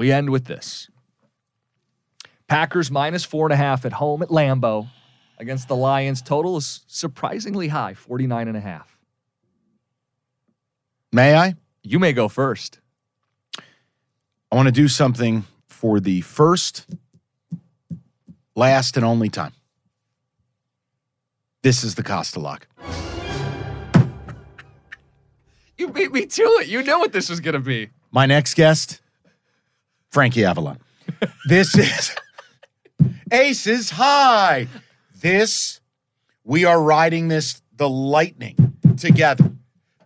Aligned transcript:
We 0.00 0.10
end 0.12 0.30
with 0.30 0.46
this. 0.46 0.88
Packers 2.48 2.90
minus 2.90 3.22
four 3.22 3.44
and 3.44 3.52
a 3.52 3.56
half 3.56 3.84
at 3.84 3.92
home 3.92 4.22
at 4.22 4.30
Lambeau 4.30 4.88
against 5.38 5.68
the 5.68 5.76
Lions. 5.76 6.22
Total 6.22 6.56
is 6.56 6.80
surprisingly 6.86 7.68
high, 7.68 7.92
49 7.92 8.48
and 8.48 8.56
a 8.56 8.60
half. 8.60 8.96
May 11.12 11.36
I? 11.36 11.54
You 11.82 11.98
may 11.98 12.14
go 12.14 12.28
first. 12.28 12.80
I 14.50 14.56
want 14.56 14.68
to 14.68 14.72
do 14.72 14.88
something 14.88 15.44
for 15.68 16.00
the 16.00 16.22
first, 16.22 16.86
last, 18.56 18.96
and 18.96 19.04
only 19.04 19.28
time. 19.28 19.52
This 21.60 21.84
is 21.84 21.96
the 21.96 22.02
Costa 22.02 22.40
lock. 22.40 22.66
You 25.76 25.90
beat 25.90 26.10
me 26.10 26.24
to 26.24 26.42
it. 26.62 26.68
You 26.68 26.82
knew 26.82 26.98
what 26.98 27.12
this 27.12 27.28
was 27.28 27.40
going 27.40 27.52
to 27.52 27.60
be. 27.60 27.90
My 28.10 28.24
next 28.24 28.54
guest, 28.54 29.02
Frankie 30.10 30.44
Avalon. 30.44 30.78
this 31.46 31.76
is 31.76 32.14
Aces 33.32 33.90
High. 33.90 34.68
This, 35.20 35.80
we 36.44 36.64
are 36.64 36.82
riding 36.82 37.28
this, 37.28 37.62
the 37.76 37.88
lightning 37.88 38.56
together 38.96 39.52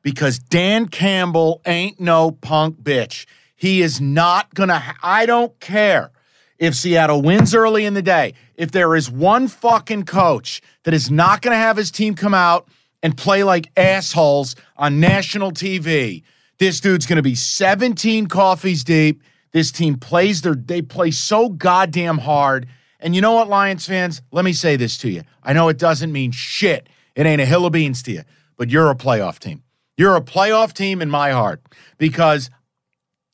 because 0.02 0.38
Dan 0.38 0.86
Campbell 0.88 1.62
ain't 1.66 1.98
no 1.98 2.30
punk 2.30 2.80
bitch. 2.82 3.26
He 3.56 3.80
is 3.82 4.00
not 4.00 4.52
going 4.54 4.68
to, 4.68 4.82
I 5.02 5.26
don't 5.26 5.58
care 5.60 6.10
if 6.58 6.74
Seattle 6.74 7.22
wins 7.22 7.54
early 7.54 7.84
in 7.84 7.94
the 7.94 8.02
day. 8.02 8.34
If 8.56 8.70
there 8.70 8.94
is 8.94 9.10
one 9.10 9.48
fucking 9.48 10.04
coach 10.04 10.60
that 10.84 10.94
is 10.94 11.10
not 11.10 11.42
going 11.42 11.52
to 11.52 11.58
have 11.58 11.76
his 11.76 11.90
team 11.90 12.14
come 12.14 12.34
out 12.34 12.68
and 13.02 13.16
play 13.16 13.42
like 13.42 13.70
assholes 13.76 14.54
on 14.76 15.00
national 15.00 15.52
TV, 15.52 16.22
this 16.58 16.80
dude's 16.80 17.06
going 17.06 17.16
to 17.16 17.22
be 17.22 17.34
17 17.34 18.26
coffees 18.26 18.84
deep. 18.84 19.22
This 19.54 19.70
team 19.70 19.96
plays 19.96 20.42
their 20.42 20.56
they 20.56 20.82
play 20.82 21.12
so 21.12 21.48
goddamn 21.48 22.18
hard. 22.18 22.66
And 22.98 23.14
you 23.14 23.20
know 23.20 23.34
what, 23.34 23.48
Lions 23.48 23.86
fans? 23.86 24.20
Let 24.32 24.44
me 24.44 24.52
say 24.52 24.74
this 24.74 24.98
to 24.98 25.08
you. 25.08 25.22
I 25.44 25.52
know 25.52 25.68
it 25.68 25.78
doesn't 25.78 26.10
mean 26.10 26.32
shit. 26.32 26.88
It 27.14 27.24
ain't 27.24 27.40
a 27.40 27.46
hill 27.46 27.64
of 27.64 27.72
beans 27.72 28.02
to 28.02 28.12
you, 28.12 28.22
but 28.56 28.68
you're 28.68 28.90
a 28.90 28.96
playoff 28.96 29.38
team. 29.38 29.62
You're 29.96 30.16
a 30.16 30.20
playoff 30.20 30.72
team 30.72 31.00
in 31.00 31.08
my 31.08 31.30
heart 31.30 31.62
because 31.98 32.50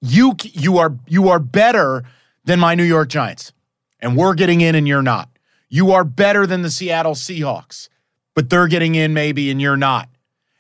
you 0.03 0.36
you 0.42 0.76
are 0.76 0.94
you 1.06 1.31
are 1.31 1.38
better 1.38 2.04
than 2.44 2.60
my 2.60 2.75
New 2.75 2.84
York 2.84 3.08
Giants. 3.08 3.54
And 3.98 4.14
we're 4.14 4.34
getting 4.34 4.60
in 4.60 4.75
and 4.75 4.87
you're 4.87 5.02
not. 5.02 5.31
You 5.70 5.92
are 5.92 6.04
better 6.04 6.47
than 6.47 6.60
the 6.60 6.70
Seattle 6.70 7.14
Seahawks, 7.14 7.88
but 8.34 8.50
they're 8.50 8.69
getting 8.69 8.94
in 8.94 9.14
maybe 9.14 9.50
and 9.50 9.60
you're 9.60 9.78
not. 9.78 10.10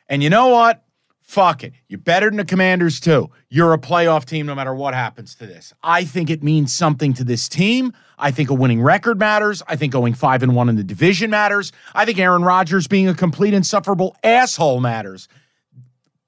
And 0.08 0.22
you 0.22 0.30
know 0.30 0.48
what? 0.48 0.82
Fuck 1.30 1.62
it. 1.62 1.74
You're 1.86 2.00
better 2.00 2.28
than 2.28 2.38
the 2.38 2.44
Commanders, 2.44 2.98
too. 2.98 3.30
You're 3.50 3.72
a 3.72 3.78
playoff 3.78 4.24
team 4.24 4.46
no 4.46 4.54
matter 4.56 4.74
what 4.74 4.94
happens 4.94 5.36
to 5.36 5.46
this. 5.46 5.72
I 5.80 6.02
think 6.02 6.28
it 6.28 6.42
means 6.42 6.74
something 6.74 7.14
to 7.14 7.22
this 7.22 7.48
team. 7.48 7.92
I 8.18 8.32
think 8.32 8.50
a 8.50 8.54
winning 8.54 8.82
record 8.82 9.16
matters. 9.16 9.62
I 9.68 9.76
think 9.76 9.92
going 9.92 10.14
five 10.14 10.42
and 10.42 10.56
one 10.56 10.68
in 10.68 10.74
the 10.74 10.82
division 10.82 11.30
matters. 11.30 11.70
I 11.94 12.04
think 12.04 12.18
Aaron 12.18 12.42
Rodgers 12.42 12.88
being 12.88 13.06
a 13.06 13.14
complete 13.14 13.54
insufferable 13.54 14.16
asshole 14.24 14.80
matters. 14.80 15.28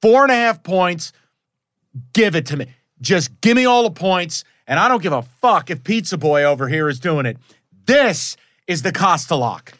Four 0.00 0.22
and 0.22 0.30
a 0.30 0.36
half 0.36 0.62
points. 0.62 1.12
Give 2.12 2.36
it 2.36 2.46
to 2.46 2.56
me. 2.56 2.66
Just 3.00 3.40
give 3.40 3.56
me 3.56 3.64
all 3.64 3.82
the 3.82 3.90
points, 3.90 4.44
and 4.68 4.78
I 4.78 4.86
don't 4.86 5.02
give 5.02 5.12
a 5.12 5.22
fuck 5.22 5.68
if 5.68 5.82
Pizza 5.82 6.16
Boy 6.16 6.44
over 6.44 6.68
here 6.68 6.88
is 6.88 7.00
doing 7.00 7.26
it. 7.26 7.38
This 7.86 8.36
is 8.68 8.82
the 8.82 8.92
Costa 8.92 9.34
lock. 9.34 9.72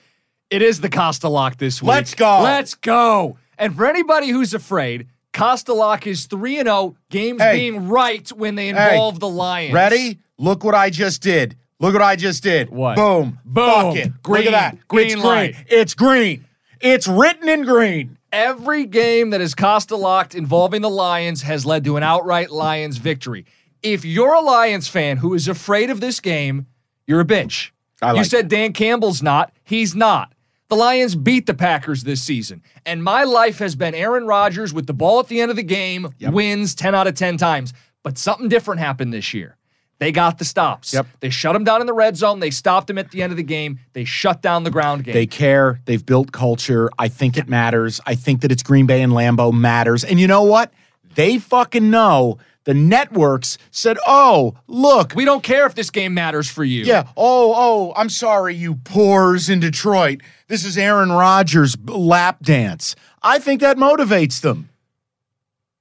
It 0.50 0.62
is 0.62 0.80
the 0.80 0.90
Costa 0.90 1.28
lock 1.28 1.58
this 1.58 1.80
week. 1.80 1.90
Let's 1.90 2.14
go. 2.16 2.40
Let's 2.42 2.74
go. 2.74 3.38
And 3.56 3.76
for 3.76 3.86
anybody 3.86 4.30
who's 4.30 4.52
afraid, 4.54 5.06
Costa 5.32 5.72
lock 5.72 6.06
is 6.06 6.26
3 6.26 6.59
and 6.59 6.66
0, 6.66 6.97
games 7.10 7.41
Hey. 7.41 7.56
being 7.56 7.88
right 7.88 8.28
when 8.31 8.54
they 8.54 8.69
involve 8.69 9.19
the 9.20 9.28
Lions. 9.28 9.72
Ready? 9.75 10.19
Look 10.38 10.65
what 10.65 10.75
I 10.75 10.91
just 10.91 11.22
did. 11.22 11.56
Look 11.81 11.94
what 11.94 12.03
I 12.03 12.16
just 12.16 12.43
did. 12.43 12.70
What? 12.70 12.97
Boom. 12.97 13.38
Boom. 13.44 13.65
Fuck 13.94 13.97
it. 13.97 14.22
Green. 14.22 14.44
Look 14.44 14.54
at 14.54 14.75
that. 14.76 14.88
Green 14.88 15.06
it's 15.06 15.16
light. 15.16 15.53
green. 15.54 15.66
It's 15.69 15.94
green. 15.94 16.44
It's 16.81 17.09
written 17.09 17.48
in 17.48 17.65
green. 17.65 18.19
Every 18.32 18.87
game 18.87 19.31
that 19.31 19.41
is 19.41 19.54
Costa 19.54 19.97
locked 19.97 20.34
involving 20.34 20.81
the 20.82 20.91
Lions 20.91 21.43
has 21.43 21.66
led 21.66 21.84
to 21.84 21.97
an 21.97 22.03
outright 22.03 22.50
Lions 22.50 22.97
victory. 22.99 23.44
If 23.82 24.04
you're 24.04 24.34
a 24.34 24.41
Lions 24.41 24.88
fan 24.88 25.19
who 25.19 25.34
is 25.34 25.49
afraid 25.49 25.91
of 25.91 26.00
this 26.00 26.20
game, 26.20 26.66
you're 27.06 27.20
a 27.20 27.25
bitch. 27.25 27.70
I 28.00 28.10
you 28.12 28.16
like 28.19 28.26
said 28.26 28.49
Dan 28.49 28.72
Campbell's 28.72 29.22
not. 29.22 29.53
He's 29.64 29.94
not. 29.94 30.32
The 30.72 30.76
Lions 30.76 31.14
beat 31.14 31.44
the 31.44 31.52
Packers 31.52 32.02
this 32.02 32.22
season. 32.22 32.62
And 32.86 33.04
my 33.04 33.24
life 33.24 33.58
has 33.58 33.76
been 33.76 33.94
Aaron 33.94 34.26
Rodgers 34.26 34.72
with 34.72 34.86
the 34.86 34.94
ball 34.94 35.20
at 35.20 35.28
the 35.28 35.38
end 35.42 35.50
of 35.50 35.56
the 35.58 35.62
game, 35.62 36.08
wins 36.18 36.74
10 36.74 36.94
out 36.94 37.06
of 37.06 37.14
10 37.14 37.36
times. 37.36 37.74
But 38.02 38.16
something 38.16 38.48
different 38.48 38.80
happened 38.80 39.12
this 39.12 39.34
year. 39.34 39.58
They 39.98 40.12
got 40.12 40.38
the 40.38 40.46
stops. 40.46 40.94
Yep. 40.94 41.06
They 41.20 41.28
shut 41.28 41.54
him 41.54 41.64
down 41.64 41.82
in 41.82 41.86
the 41.86 41.92
red 41.92 42.16
zone. 42.16 42.40
They 42.40 42.50
stopped 42.50 42.88
him 42.88 42.96
at 42.96 43.10
the 43.10 43.20
end 43.20 43.34
of 43.34 43.36
the 43.36 43.42
game. 43.42 43.80
They 43.92 44.06
shut 44.06 44.40
down 44.40 44.64
the 44.64 44.70
ground 44.70 45.04
game. 45.04 45.12
They 45.12 45.26
care. 45.26 45.78
They've 45.84 46.04
built 46.04 46.32
culture. 46.32 46.88
I 46.98 47.08
think 47.08 47.36
it 47.36 47.50
matters. 47.50 48.00
I 48.06 48.14
think 48.14 48.40
that 48.40 48.50
it's 48.50 48.62
Green 48.62 48.86
Bay 48.86 49.02
and 49.02 49.12
Lambeau 49.12 49.52
matters. 49.52 50.04
And 50.04 50.18
you 50.18 50.26
know 50.26 50.44
what? 50.44 50.72
They 51.16 51.38
fucking 51.38 51.90
know. 51.90 52.38
The 52.64 52.74
networks 52.74 53.58
said, 53.72 53.98
"Oh, 54.06 54.54
look, 54.68 55.14
we 55.16 55.24
don't 55.24 55.42
care 55.42 55.66
if 55.66 55.74
this 55.74 55.90
game 55.90 56.14
matters 56.14 56.48
for 56.48 56.62
you. 56.62 56.84
Yeah. 56.84 57.04
Oh, 57.16 57.54
oh, 57.56 57.92
I'm 57.96 58.08
sorry, 58.08 58.54
you 58.54 58.76
poors 58.76 59.48
in 59.48 59.58
Detroit. 59.60 60.20
This 60.48 60.64
is 60.64 60.78
Aaron 60.78 61.10
Rodgers' 61.10 61.76
lap 61.86 62.38
dance. 62.42 62.94
I 63.22 63.38
think 63.40 63.60
that 63.62 63.76
motivates 63.76 64.40
them. 64.40 64.68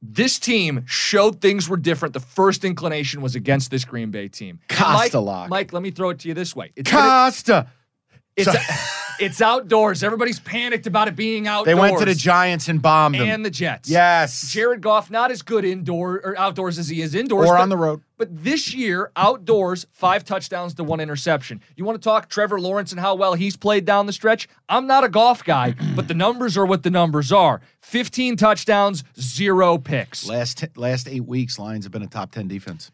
this 0.02 0.40
team 0.40 0.84
showed 0.88 1.41
things 1.41 1.70
were 1.70 1.78
different. 1.78 2.14
The 2.16 2.20
first 2.20 2.66
inclination 2.66 3.22
was 3.22 3.36
against 3.36 3.70
this 3.70 3.86
Green 3.86 4.09
Bay 4.09 4.28
team. 4.28 4.59
Costa 4.68 4.94
Mike, 4.94 5.14
lock. 5.14 5.50
Mike, 5.50 5.74
let 5.74 5.84
me 5.84 5.91
throw 5.91 6.09
it 6.09 6.18
to 6.20 6.28
you 6.28 6.34
this 6.34 6.56
way. 6.56 6.72
It's, 6.75 6.90
gonna- 6.91 7.08
Costa. 7.08 7.68
it's, 8.36 8.52
So- 8.52 8.59
it's 9.22 9.42
outdoors. 9.42 10.04
Everybody's 10.04 10.40
panicked 10.40 10.88
about 10.88 11.08
it 11.08 11.16
being 11.16 11.48
outdoors. 11.48 11.66
They 11.76 11.80
went 11.80 11.98
to 12.00 12.06
the 12.06 12.16
Giants 12.16 12.68
and 12.68 12.82
bombed 12.82 13.16
them. 13.16 13.28
and 13.30 13.46
the 13.46 13.50
Jets. 13.50 13.90
yes. 13.90 14.52
Jared 14.52 14.82
Goff 14.82 15.09
not 15.12 15.32
as 15.32 15.42
good 15.42 15.64
indoor 15.64 16.16
or 16.24 16.38
outdoors 16.40 16.78
as 16.80 16.88
he 16.90 17.02
is 17.02 17.16
indoors. 17.16 17.47
or 17.50 17.56
but- 17.56 17.62
on 17.62 17.70
the 17.70 17.78
road. 17.78 18.02
But 18.18 18.44
this 18.44 18.72
year, 18.76 19.12
outdoors, 19.16 19.88
five 19.94 20.23
touchdowns 20.23 20.76
to 20.76 20.84
one 20.84 21.00
interception. 21.00 21.59
You 21.76 21.85
want 21.85 22.00
to 22.00 22.03
talk 22.03 22.29
Trevor 22.29 22.59
Lawrence 22.59 22.91
and 22.91 23.00
how 23.02 23.16
well 23.16 23.34
he's 23.34 23.58
played 23.58 23.84
down 23.84 24.06
the 24.06 24.14
stretch? 24.14 24.47
I'm 24.70 24.85
not 24.85 25.03
a 25.03 25.09
Goff 25.09 25.44
guy, 25.44 25.73
but 25.96 26.08
the 26.08 26.14
numbers 26.14 26.56
are 26.56 26.66
what 26.66 26.84
the 26.84 26.91
numbers 26.91 27.32
are. 27.32 27.62
15 27.82 28.35
touchdowns, 28.38 29.03
zero 29.20 29.79
picks. 29.79 30.28
Last 30.28 30.64
last 30.76 31.08
eight 31.08 31.26
weeks, 31.26 31.58
Lions 31.58 31.85
have 31.85 31.91
been 31.91 32.03
a 32.03 32.08
top 32.08 32.32
ten 32.32 32.47
defense. 32.47 32.91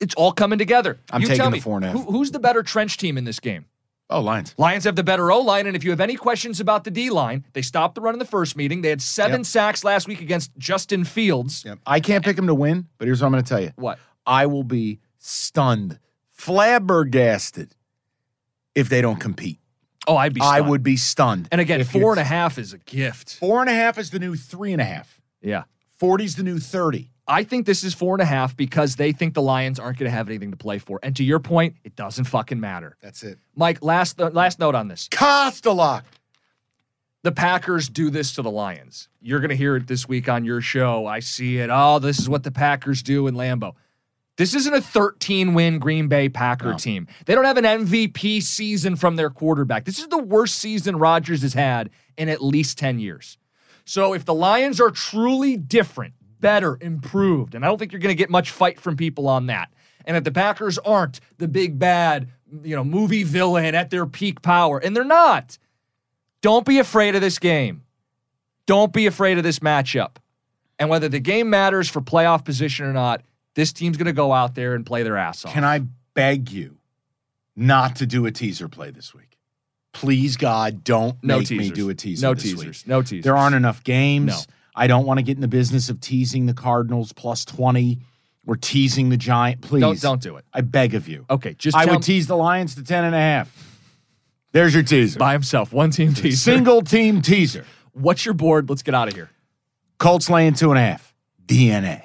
It's 0.00 0.14
all 0.14 0.32
coming 0.32 0.58
together. 0.58 0.98
I'm 1.10 1.20
you 1.20 1.26
taking 1.26 1.42
tell 1.42 1.50
the 1.50 1.60
four 1.60 1.76
and 1.76 1.84
a 1.84 1.88
half. 1.90 1.96
who- 2.06 2.12
who's 2.12 2.30
the 2.30 2.38
better 2.38 2.62
trench 2.62 2.96
team 2.96 3.18
in 3.18 3.24
this 3.24 3.40
game? 3.40 3.66
Oh, 4.10 4.20
Lions. 4.20 4.54
Lions 4.56 4.84
have 4.84 4.96
the 4.96 5.04
better 5.04 5.30
O 5.30 5.40
line, 5.40 5.66
and 5.66 5.76
if 5.76 5.84
you 5.84 5.90
have 5.90 6.00
any 6.00 6.16
questions 6.16 6.60
about 6.60 6.84
the 6.84 6.90
D 6.90 7.10
line, 7.10 7.44
they 7.52 7.60
stopped 7.62 7.94
the 7.94 8.00
run 8.00 8.14
in 8.14 8.18
the 8.18 8.24
first 8.24 8.56
meeting. 8.56 8.80
They 8.80 8.88
had 8.88 9.02
seven 9.02 9.40
Yep. 9.40 9.46
sacks 9.46 9.84
last 9.84 10.08
week 10.08 10.20
against 10.22 10.50
Justin 10.56 11.04
Fields. 11.04 11.62
Yep. 11.66 11.80
I 11.86 12.00
can't 12.00 12.24
pick 12.24 12.36
them 12.36 12.46
to 12.46 12.54
win, 12.54 12.86
but 12.96 13.06
here's 13.06 13.20
what 13.20 13.26
I'm 13.26 13.32
going 13.32 13.44
to 13.44 13.48
tell 13.48 13.60
you. 13.60 13.72
What? 13.76 13.98
I 14.26 14.46
will 14.46 14.64
be 14.64 15.00
stunned, 15.18 15.98
flabbergasted 16.32 17.74
if 18.74 18.88
they 18.88 19.00
don't 19.02 19.18
compete. 19.20 19.58
Oh, 20.06 20.16
I'd 20.16 20.32
be. 20.32 20.40
I 20.40 20.56
stunned. 20.56 20.70
would 20.70 20.82
be 20.82 20.96
stunned. 20.96 21.48
And 21.52 21.60
again, 21.60 21.84
four 21.84 22.12
and 22.12 22.20
a 22.20 22.24
half 22.24 22.56
is 22.58 22.72
a 22.72 22.78
gift. 22.78 23.36
Four 23.36 23.60
and 23.60 23.68
a 23.68 23.74
half 23.74 23.98
is 23.98 24.10
the 24.10 24.18
new 24.18 24.36
three 24.36 24.72
and 24.72 24.80
a 24.80 24.84
half. 24.84 25.20
Yeah. 25.42 25.64
40's 26.00 26.36
the 26.36 26.42
new 26.44 26.58
30. 26.58 27.10
I 27.30 27.44
think 27.44 27.66
this 27.66 27.84
is 27.84 27.92
four 27.94 28.14
and 28.14 28.22
a 28.22 28.26
half 28.26 28.56
because 28.56 28.96
they 28.96 29.12
think 29.12 29.34
the 29.34 29.42
Lions 29.42 29.78
aren't 29.78 29.98
going 29.98 30.10
to 30.10 30.16
have 30.16 30.28
anything 30.28 30.50
to 30.50 30.56
play 30.56 30.78
for. 30.78 30.98
And 31.02 31.14
to 31.16 31.22
your 31.24 31.38
point, 31.38 31.76
it 31.84 31.94
doesn't 31.94 32.24
fucking 32.24 32.58
matter. 32.58 32.96
That's 33.02 33.22
it. 33.22 33.38
Mike, 33.54 33.82
last 33.82 34.20
uh, 34.20 34.30
last 34.32 34.58
note 34.58 34.74
on 34.74 34.88
this. 34.88 35.08
Costalock. 35.10 36.04
The 37.24 37.32
Packers 37.32 37.88
do 37.88 38.10
this 38.10 38.34
to 38.36 38.42
the 38.42 38.50
Lions. 38.50 39.08
You're 39.20 39.40
going 39.40 39.50
to 39.50 39.56
hear 39.56 39.76
it 39.76 39.86
this 39.86 40.08
week 40.08 40.28
on 40.28 40.44
your 40.44 40.60
show. 40.60 41.04
I 41.06 41.20
see 41.20 41.58
it. 41.58 41.68
Oh, 41.70 41.98
this 41.98 42.18
is 42.18 42.28
what 42.28 42.44
the 42.44 42.52
Packers 42.52 43.02
do 43.02 43.26
in 43.26 43.34
Lambeau. 43.34 43.74
This 44.36 44.54
isn't 44.54 44.72
a 44.72 44.80
13 44.80 45.52
win 45.52 45.80
Green 45.80 46.06
Bay 46.06 46.28
Packer 46.28 46.70
No. 46.70 46.76
team. 46.78 47.08
They 47.26 47.34
don't 47.34 47.44
have 47.44 47.56
an 47.56 47.64
MVP 47.64 48.40
season 48.40 48.94
from 48.94 49.16
their 49.16 49.30
quarterback. 49.30 49.84
This 49.84 49.98
is 49.98 50.06
the 50.06 50.16
worst 50.22 50.54
season 50.60 50.96
Rodgers 50.96 51.42
has 51.42 51.54
had 51.54 51.90
in 52.16 52.28
at 52.28 52.40
least 52.42 52.78
10 52.78 53.00
years. 53.00 53.36
So 53.84 54.14
if 54.14 54.24
the 54.24 54.34
Lions 54.34 54.80
are 54.80 54.90
truly 54.92 55.56
different, 55.56 56.14
better, 56.40 56.78
improved, 56.80 57.54
and 57.54 57.64
I 57.64 57.68
don't 57.68 57.78
think 57.78 57.92
you're 57.92 58.00
going 58.00 58.14
to 58.14 58.18
get 58.18 58.30
much 58.30 58.50
fight 58.50 58.80
from 58.80 58.96
people 58.96 59.28
on 59.28 59.46
that. 59.46 59.70
And 60.04 60.16
if 60.16 60.24
the 60.24 60.32
Packers 60.32 60.78
aren't 60.78 61.20
the 61.36 61.48
big 61.48 61.78
bad, 61.78 62.28
you 62.62 62.74
know, 62.74 62.84
movie 62.84 63.24
villain 63.24 63.74
at 63.74 63.90
their 63.90 64.06
peak 64.06 64.40
power, 64.42 64.78
and 64.78 64.96
they're 64.96 65.04
not, 65.04 65.58
don't 66.40 66.64
be 66.64 66.78
afraid 66.78 67.14
of 67.14 67.20
this 67.20 67.38
game. 67.38 67.82
Don't 68.66 68.92
be 68.92 69.06
afraid 69.06 69.38
of 69.38 69.44
this 69.44 69.58
matchup. 69.58 70.16
And 70.78 70.88
whether 70.88 71.08
the 71.08 71.20
game 71.20 71.50
matters 71.50 71.88
for 71.88 72.00
playoff 72.00 72.44
position 72.44 72.86
or 72.86 72.92
not, 72.92 73.22
this 73.54 73.72
team's 73.72 73.96
going 73.96 74.06
to 74.06 74.12
go 74.12 74.32
out 74.32 74.54
there 74.54 74.74
and 74.74 74.86
play 74.86 75.02
their 75.02 75.16
ass 75.16 75.44
off. 75.44 75.52
Can 75.52 75.64
I 75.64 75.82
beg 76.14 76.50
you 76.50 76.76
not 77.56 77.96
to 77.96 78.06
do 78.06 78.24
a 78.26 78.30
teaser 78.30 78.68
play 78.68 78.90
this 78.90 79.14
week? 79.14 79.36
Please, 79.92 80.36
God, 80.36 80.84
don't 80.84 81.16
no 81.24 81.38
make 81.38 81.48
teasers. 81.48 81.70
me 81.70 81.74
do 81.74 81.88
a 81.88 81.94
teaser. 81.94 82.24
No 82.24 82.34
teasers. 82.34 82.84
week. 82.84 82.86
No 82.86 83.02
teasers. 83.02 83.24
There 83.24 83.36
aren't 83.36 83.56
enough 83.56 83.82
games. 83.82 84.26
No. 84.48 84.54
I 84.74 84.86
don't 84.86 85.06
want 85.06 85.18
to 85.18 85.22
get 85.22 85.36
in 85.36 85.40
the 85.40 85.48
business 85.48 85.88
of 85.88 86.00
teasing 86.00 86.46
the 86.46 86.54
Cardinals 86.54 87.12
plus 87.12 87.44
20 87.44 87.98
or 88.46 88.56
teasing 88.56 89.08
the 89.08 89.16
Giant. 89.16 89.60
Please. 89.60 89.80
Don't 89.80 90.00
don't 90.00 90.22
do 90.22 90.36
it. 90.36 90.44
I 90.52 90.62
beg 90.62 90.94
of 90.94 91.08
you. 91.08 91.26
Okay, 91.28 91.54
just 91.54 91.76
I 91.76 91.84
would 91.86 92.02
tease 92.02 92.26
the 92.26 92.36
Lions 92.36 92.74
to 92.76 92.84
10 92.84 93.04
and 93.04 93.14
a 93.14 93.18
half. 93.18 93.54
There's 94.52 94.74
your 94.74 94.82
teaser. 94.82 95.18
by 95.18 95.32
himself. 95.32 95.72
One 95.72 95.90
team 95.90 96.14
teaser. 96.14 96.36
Single 96.36 96.82
team 96.82 97.20
teaser. 97.20 97.64
What's 97.92 98.24
your 98.24 98.34
board? 98.34 98.68
Let's 98.68 98.82
get 98.82 98.94
out 98.94 99.08
of 99.08 99.14
here. 99.14 99.30
Colts 99.98 100.30
laying 100.30 100.54
two 100.54 100.70
and 100.70 100.78
a 100.78 100.82
half. 100.82 101.14
DNA. 101.44 102.02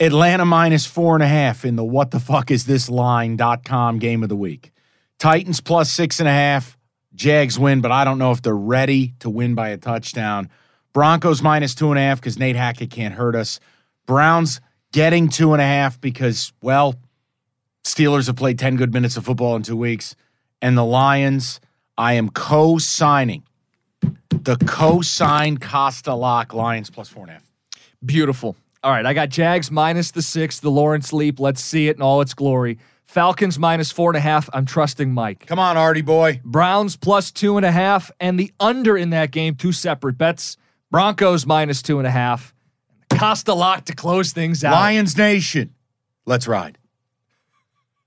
Atlanta 0.00 0.44
minus 0.44 0.86
four 0.86 1.14
and 1.14 1.22
a 1.22 1.26
half 1.26 1.64
in 1.64 1.76
the 1.76 1.84
what 1.84 2.10
the 2.10 2.20
fuck 2.20 2.50
is 2.50 2.66
this 2.66 2.88
line.com 2.90 3.98
game 3.98 4.22
of 4.22 4.28
the 4.28 4.36
week. 4.36 4.70
Titans 5.18 5.60
plus 5.60 5.90
six 5.90 6.20
and 6.20 6.28
a 6.28 6.32
half. 6.32 6.76
Jags 7.14 7.58
win, 7.58 7.80
but 7.80 7.90
I 7.90 8.04
don't 8.04 8.18
know 8.18 8.32
if 8.32 8.42
they're 8.42 8.54
ready 8.54 9.14
to 9.20 9.30
win 9.30 9.54
by 9.54 9.70
a 9.70 9.76
touchdown. 9.76 10.50
Broncos 10.92 11.42
minus 11.42 11.74
two 11.74 11.90
and 11.90 11.98
a 11.98 12.02
half 12.02 12.20
because 12.20 12.38
Nate 12.38 12.56
Hackett 12.56 12.90
can't 12.90 13.14
hurt 13.14 13.34
us. 13.34 13.60
Browns 14.06 14.60
getting 14.92 15.28
two 15.28 15.52
and 15.52 15.62
a 15.62 15.66
half 15.66 16.00
because, 16.00 16.52
well, 16.62 16.96
Steelers 17.84 18.26
have 18.26 18.36
played 18.36 18.58
10 18.58 18.76
good 18.76 18.92
minutes 18.92 19.16
of 19.16 19.24
football 19.24 19.56
in 19.56 19.62
two 19.62 19.76
weeks. 19.76 20.14
And 20.60 20.76
the 20.76 20.84
Lions, 20.84 21.60
I 21.96 22.14
am 22.14 22.28
co 22.28 22.78
signing 22.78 23.42
the 24.44 24.56
co 24.56 25.00
signed 25.00 25.60
Costa 25.60 26.14
Lock 26.14 26.52
Lions 26.52 26.90
plus 26.90 27.08
four 27.08 27.24
and 27.24 27.30
a 27.30 27.32
half. 27.34 27.44
Beautiful. 28.04 28.56
All 28.82 28.90
right, 28.90 29.06
I 29.06 29.14
got 29.14 29.28
Jags 29.28 29.70
minus 29.70 30.10
the 30.10 30.22
six, 30.22 30.58
the 30.58 30.70
Lawrence 30.70 31.12
leap. 31.12 31.38
Let's 31.38 31.62
see 31.62 31.88
it 31.88 31.96
in 31.96 32.02
all 32.02 32.20
its 32.20 32.34
glory. 32.34 32.78
Falcons 33.04 33.58
minus 33.58 33.92
four 33.92 34.10
and 34.10 34.16
a 34.16 34.20
half. 34.20 34.48
I'm 34.52 34.66
trusting 34.66 35.12
Mike. 35.12 35.46
Come 35.46 35.58
on, 35.58 35.76
Artie 35.76 36.02
boy. 36.02 36.40
Browns 36.44 36.96
plus 36.96 37.30
two 37.30 37.56
and 37.56 37.64
a 37.64 37.70
half, 37.70 38.10
and 38.18 38.40
the 38.40 38.52
under 38.58 38.96
in 38.96 39.10
that 39.10 39.30
game, 39.30 39.54
two 39.54 39.72
separate 39.72 40.18
bets. 40.18 40.56
Broncos 40.92 41.46
minus 41.46 41.82
two 41.82 41.98
and 41.98 42.06
a 42.06 42.10
half. 42.10 42.54
Costa 43.10 43.54
lock 43.54 43.86
to 43.86 43.94
close 43.94 44.32
things 44.32 44.62
out. 44.62 44.72
Lions 44.72 45.16
Nation. 45.16 45.74
Let's 46.26 46.46
ride. 46.46 46.78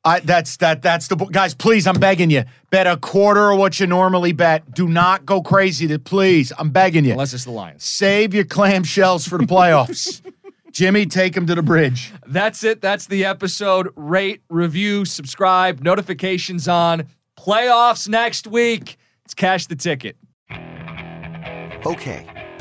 I, 0.05 0.19
that's 0.19 0.57
that. 0.57 0.83
That's 0.83 1.07
the 1.07 1.15
guys. 1.15 1.55
Please, 1.55 1.87
I'm 1.87 1.99
begging 1.99 2.29
you. 2.29 2.43
Bet 2.69 2.85
a 2.85 2.95
quarter 2.95 3.49
of 3.49 3.57
what 3.57 3.79
you 3.79 3.87
normally 3.87 4.33
bet. 4.33 4.71
Do 4.71 4.87
not 4.87 5.25
go 5.25 5.41
crazy. 5.41 5.87
To 5.87 5.97
please, 5.97 6.53
I'm 6.59 6.69
begging 6.69 7.05
you. 7.05 7.13
Unless 7.13 7.33
it's 7.33 7.45
the 7.45 7.51
Lions. 7.51 7.83
Save 7.83 8.35
your 8.35 8.45
clamshells 8.45 9.27
for 9.27 9.39
the 9.39 9.45
playoffs. 9.45 10.21
Jimmy, 10.71 11.07
take 11.07 11.33
them 11.33 11.47
to 11.47 11.55
the 11.55 11.63
bridge. 11.63 12.11
That's 12.27 12.63
it. 12.63 12.81
That's 12.81 13.07
the 13.07 13.25
episode. 13.25 13.89
Rate, 13.95 14.41
review, 14.49 15.05
subscribe, 15.05 15.81
notifications 15.81 16.67
on. 16.67 17.07
Playoffs 17.39 18.07
next 18.07 18.45
week. 18.45 18.97
Let's 19.23 19.33
cash 19.33 19.65
the 19.65 19.75
ticket. 19.75 20.17
Okay, 21.85 22.25